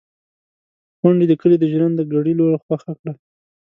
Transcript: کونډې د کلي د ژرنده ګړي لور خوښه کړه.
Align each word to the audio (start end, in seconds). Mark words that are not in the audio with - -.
کونډې 0.99 1.25
د 1.29 1.33
کلي 1.41 1.57
د 1.59 1.65
ژرنده 1.71 2.03
ګړي 2.11 2.33
لور 2.39 2.53
خوښه 2.63 2.93
کړه. 2.99 3.13